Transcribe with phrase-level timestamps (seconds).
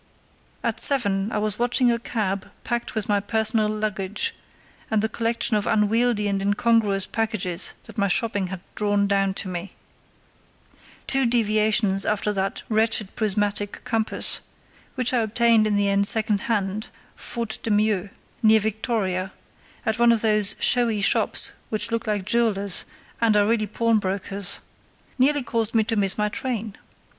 [0.63, 4.33] At seven I was watching a cab packed with my personal luggage
[4.89, 9.51] and the collection of unwieldy and incongruous packages that my shopping had drawn down on
[9.51, 9.75] me.
[11.05, 17.69] Two deviations after that wretched prismatic compass—which I obtained in the end secondhand, faute de
[17.69, 18.09] mieux,
[18.41, 19.31] near Victoria,
[19.85, 22.85] at one of those showy shops which look like jewellers'
[23.21, 26.75] and are really pawnbrokers'—nearly caused me to miss my train.